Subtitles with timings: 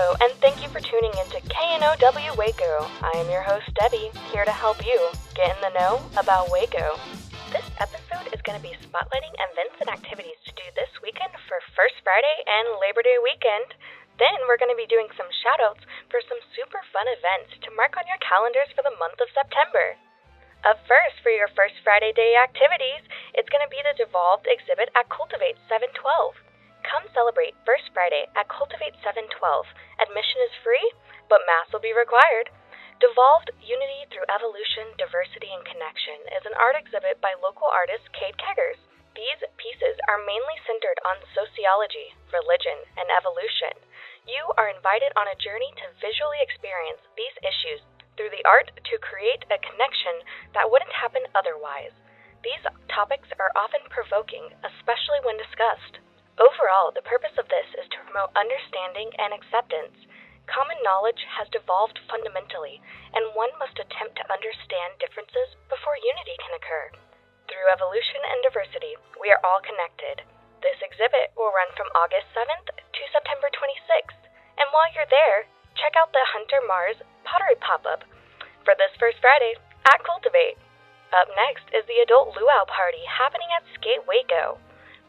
[0.00, 2.88] Hello, and thank you for tuning into KNOW Waco.
[3.04, 4.96] I am your host, Debbie, here to help you
[5.36, 6.96] get in the know about Waco.
[7.52, 11.60] This episode is going to be spotlighting events and activities to do this weekend for
[11.76, 13.76] First Friday and Labor Day weekend.
[14.16, 18.00] Then we're going to be doing some shoutouts for some super fun events to mark
[18.00, 20.00] on your calendars for the month of September.
[20.64, 23.04] Up first, for your First Friday Day activities,
[23.36, 26.40] it's going to be the Devolved exhibit at Cultivate 712.
[26.90, 29.30] Come celebrate First Friday at Cultivate 712.
[30.02, 30.82] Admission is free,
[31.30, 32.50] but Mass will be required.
[32.98, 38.34] Devolved Unity Through Evolution, Diversity, and Connection is an art exhibit by local artist Kate
[38.42, 38.82] Keggers.
[39.14, 43.70] These pieces are mainly centered on sociology, religion, and evolution.
[44.26, 47.86] You are invited on a journey to visually experience these issues
[48.18, 50.26] through the art to create a connection
[50.58, 51.94] that wouldn't happen otherwise.
[52.42, 56.02] These topics are often provoking, especially when discussed.
[56.40, 59.92] Overall, the purpose of this is to promote understanding and acceptance.
[60.48, 62.80] Common knowledge has devolved fundamentally,
[63.12, 66.96] and one must attempt to understand differences before unity can occur.
[67.44, 70.24] Through evolution and diversity, we are all connected.
[70.64, 74.24] This exhibit will run from August 7th to September 26th,
[74.56, 75.44] and while you're there,
[75.76, 78.08] check out the Hunter Mars pottery pop up
[78.64, 79.60] for this first Friday
[79.92, 80.56] at Cultivate.
[81.12, 84.56] Up next is the Adult Luau Party happening at Skate Waco.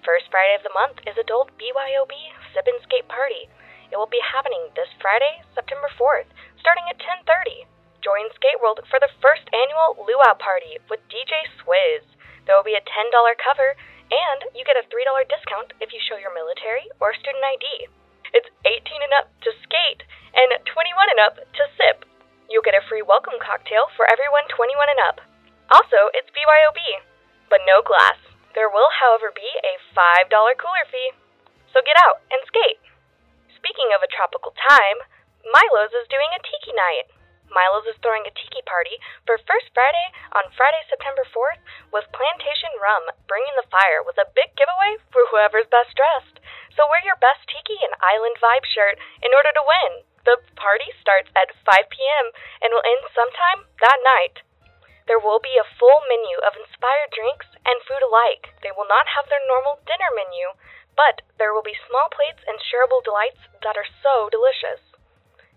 [0.00, 3.52] First Friday of the month is Adult BYOB Sip and Skate Party.
[3.92, 7.68] It will be happening this Friday, September 4th, starting at 10:30.
[8.00, 12.16] Join Skate World for the first annual Luau Party with DJ Swizz.
[12.48, 13.76] There will be a $10 cover,
[14.08, 17.92] and you get a $3 discount if you show your military or student ID.
[18.32, 22.08] It's 18 and up to skate and 21 and up to sip.
[22.48, 25.20] You'll get a free welcome cocktail for everyone 21 and up.
[25.68, 27.04] Also, it's BYOB,
[27.50, 28.29] but no glass.
[28.54, 31.14] There will, however, be a $5 cooler fee.
[31.70, 32.82] So get out and skate.
[33.54, 35.06] Speaking of a tropical time,
[35.46, 37.06] Milo's is doing a tiki night.
[37.50, 41.58] Milo's is throwing a tiki party for First Friday on Friday, September 4th
[41.90, 46.38] with Plantation Rum bringing the fire with a big giveaway for whoever's best dressed.
[46.78, 49.92] So wear your best tiki and island vibe shirt in order to win.
[50.26, 52.26] The party starts at 5 p.m.
[52.62, 54.42] and will end sometime that night.
[55.10, 58.54] There will be a full menu of inspired drinks and food alike.
[58.62, 60.54] They will not have their normal dinner menu,
[60.94, 64.78] but there will be small plates and shareable delights that are so delicious.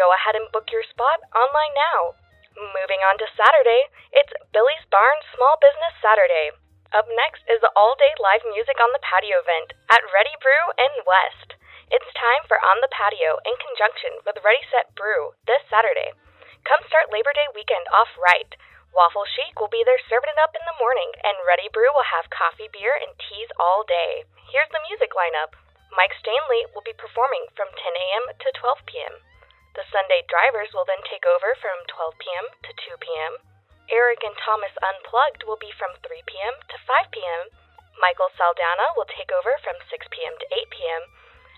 [0.00, 2.16] Go ahead and book your spot online now.
[2.56, 6.56] Moving on to Saturday, it's Billy's Barn Small Business Saturday.
[6.96, 10.72] Up next is the all day live music on the patio event at Ready Brew
[10.80, 11.60] and West.
[11.92, 16.16] It's time for On the Patio in conjunction with Ready Set Brew this Saturday.
[16.64, 18.48] Come start Labor Day weekend off right.
[18.94, 22.06] Waffle Chic will be there serving it up in the morning, and Ready Brew will
[22.14, 24.22] have coffee, beer, and teas all day.
[24.54, 25.58] Here's the music lineup.
[25.98, 28.24] Mike Stanley will be performing from 10 a.m.
[28.38, 29.18] to 12 p.m.
[29.74, 32.46] The Sunday Drivers will then take over from 12 p.m.
[32.54, 33.42] to 2 p.m.
[33.90, 36.54] Eric and Thomas Unplugged will be from 3 p.m.
[36.70, 37.50] to 5 p.m.
[37.98, 40.38] Michael Saldana will take over from 6 p.m.
[40.38, 41.02] to 8 p.m.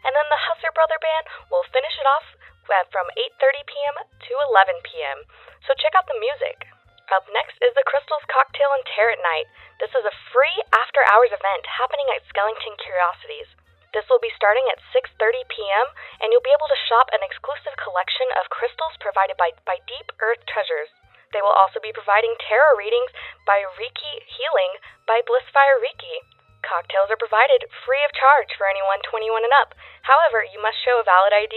[0.08, 2.32] And then the Husser Brother Band will finish it off
[2.64, 3.96] from 8:30 p.m.
[4.08, 5.28] to 11 p.m.
[5.68, 6.75] So check out the music.
[7.06, 9.46] Up next is the Crystals Cocktail and Tarot Night.
[9.78, 13.46] This is a free after-hours event happening at Skellington Curiosities.
[13.94, 15.94] This will be starting at 6:30 p.m.
[16.18, 20.10] and you'll be able to shop an exclusive collection of crystals provided by, by Deep
[20.18, 20.90] Earth Treasures.
[21.30, 23.14] They will also be providing tarot readings
[23.46, 26.26] by Reiki Healing by Blissfire Reiki.
[26.66, 29.78] Cocktails are provided free of charge for anyone 21 and up.
[30.02, 31.54] However, you must show a valid ID.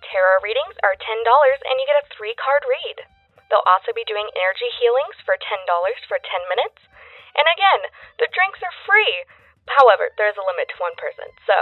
[0.00, 3.04] Tarot readings are $10 and you get a three card read.
[3.48, 5.66] They'll also be doing energy healings for $10
[6.10, 6.80] for 10 minutes.
[7.36, 9.26] And again, the drinks are free.
[9.66, 11.56] However, there's a limit to one person, so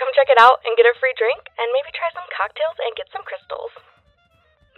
[0.00, 2.96] come check it out and get a free drink and maybe try some cocktails and
[2.96, 3.76] get some crystals.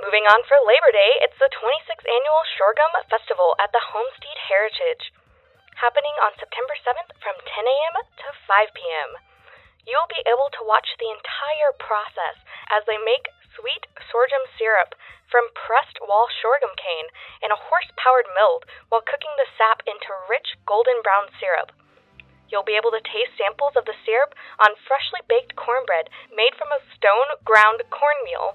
[0.03, 5.15] Moving on for Labor Day, it's the 26th annual Sorghum Festival at the Homestead Heritage,
[5.79, 7.95] happening on September 7th from 10 a.m.
[8.03, 9.11] to 5 p.m.
[9.87, 12.43] You'll be able to watch the entire process
[12.75, 14.95] as they make sweet sorghum syrup
[15.31, 17.09] from pressed wall sorghum cane
[17.43, 21.73] in a horse powered mill while cooking the sap into rich golden brown syrup.
[22.51, 26.71] You'll be able to taste samples of the syrup on freshly baked cornbread made from
[26.71, 28.55] a stone ground cornmeal.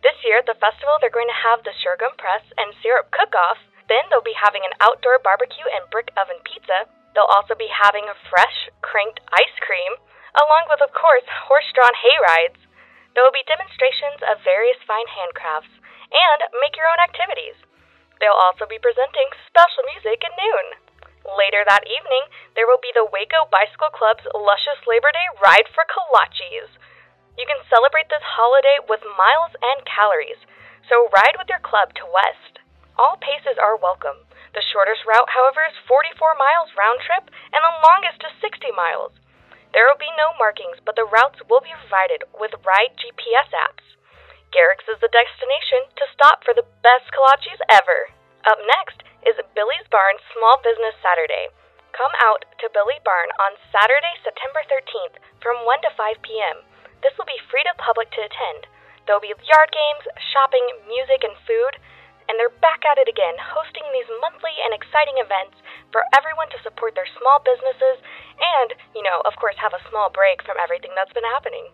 [0.00, 3.34] This year at the festival, they're going to have the sorghum press and syrup cook
[3.34, 3.58] off.
[3.90, 6.86] Then they'll be having an outdoor barbecue and brick oven pizza.
[7.14, 9.98] They'll also be having a fresh, cranked ice cream,
[10.36, 12.60] along with, of course, horse drawn hay rides.
[13.16, 15.72] There will be demonstrations of various fine handcrafts
[16.12, 17.56] and make your own activities.
[18.20, 20.76] They'll also be presenting special music at noon.
[21.24, 25.88] Later that evening, there will be the Waco Bicycle Club's luscious Labor Day ride for
[25.88, 26.76] kolaches.
[27.40, 30.44] You can celebrate this holiday with miles and calories,
[30.84, 32.60] so ride with your club to West.
[33.00, 34.28] All paces are welcome.
[34.52, 39.16] The shortest route, however, is 44 miles round trip, and the longest is 60 miles.
[39.72, 43.96] There will be no markings, but the routes will be provided with Ride GPS apps.
[44.54, 48.14] Gerik's is the destination to stop for the best kolaches ever.
[48.46, 51.50] Up next is Billy's Barn Small Business Saturday.
[51.90, 56.62] Come out to Billy Barn on Saturday, September 13th from 1 to 5 p.m.
[57.02, 58.70] This will be free to public to attend.
[59.04, 61.80] There will be yard games, shopping, music, and food
[62.28, 65.56] and they're back at it again, hosting these monthly and exciting events
[65.94, 68.02] for everyone to support their small businesses
[68.38, 71.70] and, you know, of course, have a small break from everything that's been happening.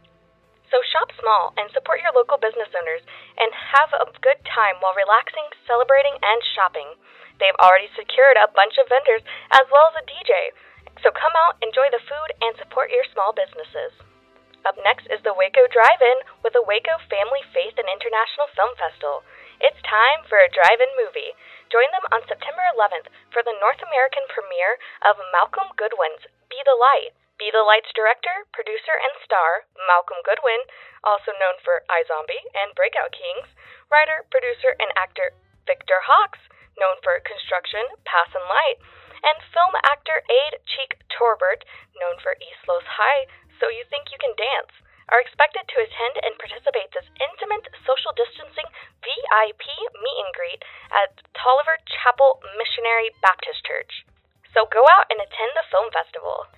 [0.73, 3.05] So shop small and support your local business owners
[3.37, 6.97] and have a good time while relaxing, celebrating, and shopping.
[7.37, 9.21] They've already secured a bunch of vendors
[9.53, 10.57] as well as a DJ.
[11.05, 13.93] So come out, enjoy the food, and support your small businesses.
[14.65, 18.73] Up next is the Waco Drive In with the Waco Family Faith and International Film
[18.79, 19.27] Festival.
[19.63, 21.39] It's time for a drive in movie.
[21.71, 24.75] Join them on September 11th for the North American premiere
[25.07, 27.15] of Malcolm Goodwin's Be the Light.
[27.39, 30.67] Be the Light's director, producer, and star, Malcolm Goodwin,
[31.07, 33.55] also known for iZombie and Breakout Kings,
[33.87, 35.31] writer, producer, and actor
[35.63, 36.43] Victor Hawks,
[36.75, 38.83] known for Construction, Pass and Light,
[39.23, 41.63] and film actor Ade Chike Torbert,
[42.03, 43.31] known for East Los High,
[43.63, 44.75] So You Think You Can Dance
[45.13, 48.65] are expected to attend and participate this intimate social distancing
[49.05, 49.65] VIP
[50.01, 54.09] meet and greet at Tolliver Chapel Missionary Baptist Church.
[54.57, 56.49] So go out and attend the film festival.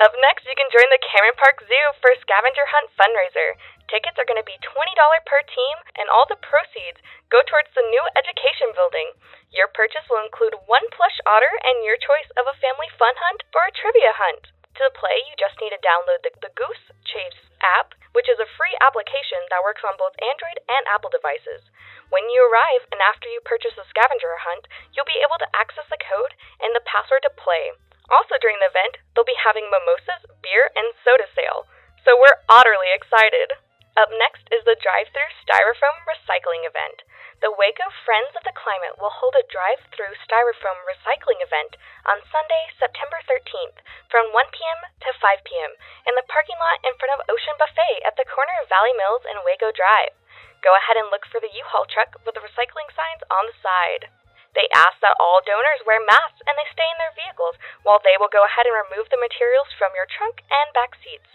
[0.00, 3.60] Up next, you can join the Cameron Park Zoo for Scavenger Hunt fundraiser.
[3.92, 4.96] Tickets are going to be $20
[5.28, 9.12] per team, and all the proceeds go towards the new education building.
[9.52, 13.44] Your purchase will include one plush otter and your choice of a family fun hunt
[13.52, 14.48] or a trivia hunt.
[14.80, 18.50] To play, you just need to download the, the Goose Chase app, which is a
[18.58, 21.68] free application that works on both Android and Apple devices.
[22.10, 25.86] When you arrive and after you purchase the scavenger hunt, you'll be able to access
[25.88, 27.76] the code and the password to play.
[28.10, 31.70] Also during the event, they'll be having mimosas, beer, and soda sale.
[32.02, 33.54] So we're utterly excited.
[33.94, 37.06] Up next is the drive-through styrofoam recycling event
[37.40, 41.72] the Waco Friends of the Climate will hold a drive through styrofoam recycling event
[42.04, 43.80] on Sunday, September 13th
[44.12, 44.89] from 1 p.m.
[45.20, 45.76] to 5 p.m.
[46.08, 49.28] in the parking lot in front of Ocean Buffet at the corner of Valley Mills
[49.28, 50.16] and Waco Drive.
[50.64, 54.08] Go ahead and look for the U-Haul truck with the recycling signs on the side.
[54.56, 58.16] They ask that all donors wear masks and they stay in their vehicles while they
[58.16, 61.28] will go ahead and remove the materials from your trunk and back seats.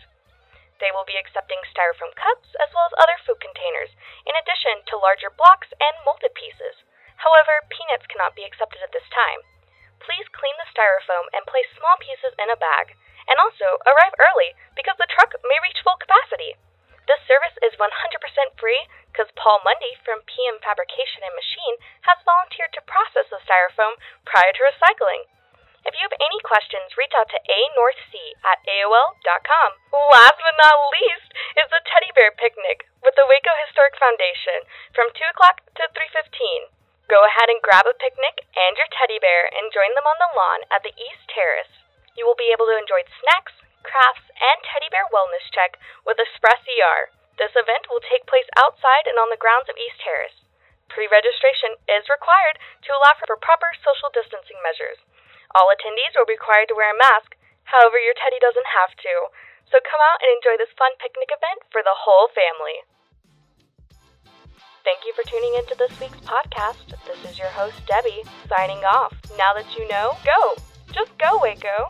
[0.81, 3.93] They will be accepting styrofoam cups as well as other food containers,
[4.25, 6.81] in addition to larger blocks and molded pieces.
[7.21, 9.45] However, peanuts cannot be accepted at this time.
[10.03, 12.99] Please clean the styrofoam and place small pieces in a bag.
[13.25, 16.57] And also, arrive early because the truck may reach full capacity.
[17.05, 17.85] This service is 100%
[18.57, 21.77] free because Paul Mundy from PM Fabrication and Machine
[22.09, 25.29] has volunteered to process the styrofoam prior to recycling.
[25.85, 29.69] If you have any questions, reach out to anorthc at AOL.com.
[30.09, 31.29] Last but not least
[31.61, 34.65] is the Teddy Bear Picnic with the Waco Historic Foundation
[34.97, 36.73] from 2 o'clock to 3.15.
[37.05, 40.33] Go ahead and grab a picnic and your teddy bear and join them on the
[40.33, 41.84] lawn at the East Terrace.
[42.15, 43.53] You will be able to enjoy snacks,
[43.83, 45.75] crafts, and teddy bear wellness check
[46.07, 47.11] with Express ER.
[47.35, 50.39] This event will take place outside and on the grounds of East Terrace.
[50.87, 52.55] Pre-registration is required
[52.87, 55.03] to allow for proper social distancing measures.
[55.51, 57.35] All attendees be required to wear a mask,
[57.67, 59.13] however, your teddy doesn't have to.
[59.67, 62.87] So come out and enjoy this fun picnic event for the whole family.
[64.85, 66.93] Thank you for tuning into this week's podcast.
[67.09, 69.17] This is your host, Debbie, signing off.
[69.35, 70.55] Now that you know, go!
[70.93, 71.89] Just go, Waco!